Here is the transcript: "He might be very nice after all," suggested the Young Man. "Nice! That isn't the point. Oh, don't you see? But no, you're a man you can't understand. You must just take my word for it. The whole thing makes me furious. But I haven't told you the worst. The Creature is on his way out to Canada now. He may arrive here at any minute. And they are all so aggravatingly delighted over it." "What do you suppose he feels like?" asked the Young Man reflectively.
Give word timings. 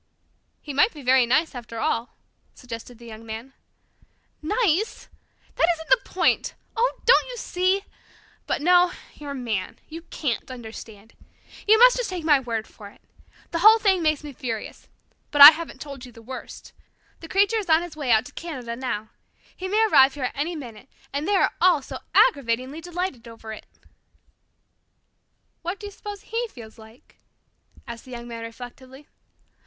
"He 0.63 0.73
might 0.73 0.91
be 0.91 1.03
very 1.03 1.27
nice 1.27 1.53
after 1.53 1.77
all," 1.79 2.15
suggested 2.55 2.97
the 2.97 3.05
Young 3.05 3.23
Man. 3.23 3.53
"Nice! 4.41 5.07
That 5.57 5.67
isn't 5.75 5.89
the 5.91 6.09
point. 6.09 6.55
Oh, 6.75 6.95
don't 7.05 7.27
you 7.27 7.37
see? 7.37 7.83
But 8.47 8.63
no, 8.63 8.93
you're 9.13 9.29
a 9.29 9.35
man 9.35 9.77
you 9.89 10.01
can't 10.01 10.49
understand. 10.49 11.13
You 11.67 11.77
must 11.77 11.97
just 11.97 12.09
take 12.09 12.23
my 12.23 12.39
word 12.39 12.65
for 12.65 12.89
it. 12.89 13.01
The 13.51 13.59
whole 13.59 13.77
thing 13.77 14.01
makes 14.01 14.23
me 14.23 14.33
furious. 14.33 14.87
But 15.29 15.41
I 15.41 15.51
haven't 15.51 15.79
told 15.79 16.03
you 16.03 16.11
the 16.11 16.23
worst. 16.23 16.73
The 17.19 17.29
Creature 17.29 17.57
is 17.59 17.69
on 17.69 17.83
his 17.83 17.95
way 17.95 18.09
out 18.11 18.25
to 18.25 18.31
Canada 18.33 18.75
now. 18.75 19.09
He 19.55 19.67
may 19.67 19.85
arrive 19.85 20.15
here 20.15 20.23
at 20.23 20.35
any 20.35 20.55
minute. 20.55 20.89
And 21.13 21.27
they 21.27 21.35
are 21.35 21.51
all 21.61 21.83
so 21.83 21.99
aggravatingly 22.15 22.81
delighted 22.81 23.27
over 23.27 23.53
it." 23.53 23.67
"What 25.61 25.79
do 25.79 25.85
you 25.85 25.91
suppose 25.91 26.21
he 26.21 26.47
feels 26.47 26.79
like?" 26.79 27.17
asked 27.87 28.05
the 28.05 28.09
Young 28.09 28.27
Man 28.27 28.41
reflectively. 28.41 29.05